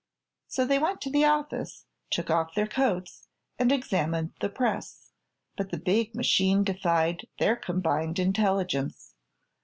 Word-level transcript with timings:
So 0.47 0.65
they 0.65 0.79
went 0.79 0.99
to 1.01 1.11
the 1.11 1.25
office, 1.25 1.85
took 2.09 2.31
off 2.31 2.55
their 2.55 2.65
coats 2.65 3.27
and 3.59 3.71
examined 3.71 4.33
the 4.41 4.49
press; 4.49 5.11
but 5.55 5.69
the 5.69 5.77
big 5.77 6.15
machine 6.15 6.63
defied 6.63 7.27
their 7.37 7.55
combined 7.55 8.17
intelligence. 8.17 9.13